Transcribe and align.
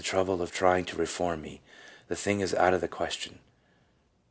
209 0.03 0.25
trouble 0.25 0.41
of 0.41 0.51
trying 0.51 0.83
to 0.83 0.95
reform 0.97 1.43
me: 1.43 1.61
the 2.07 2.15
thing 2.15 2.39
is 2.39 2.55
out 2.55 2.73
of 2.73 2.81
the 2.81 2.87
question." 2.87 3.37